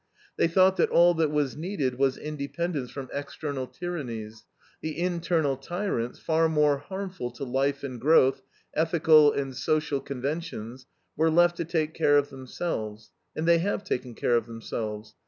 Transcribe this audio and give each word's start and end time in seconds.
They 0.35 0.47
thought 0.47 0.77
that 0.77 0.89
all 0.89 1.13
that 1.13 1.29
was 1.29 1.55
needed 1.55 1.95
was 1.99 2.17
independence 2.17 2.89
from 2.89 3.07
external 3.13 3.67
tyrannies; 3.67 4.45
the 4.81 4.97
internal 4.99 5.55
tyrants, 5.57 6.17
far 6.17 6.49
more 6.49 6.79
harmful 6.79 7.29
to 7.29 7.43
life 7.43 7.83
and 7.83 8.01
growth 8.01 8.41
ethical 8.73 9.31
and 9.31 9.55
social 9.55 9.99
conventions 9.99 10.87
were 11.15 11.29
left 11.29 11.55
to 11.57 11.65
take 11.65 11.93
care 11.93 12.17
of 12.17 12.31
themselves; 12.31 13.11
and 13.35 13.47
they 13.47 13.59
have 13.59 13.83
taken 13.83 14.15
care 14.15 14.35
of 14.37 14.47
themselves. 14.47 15.13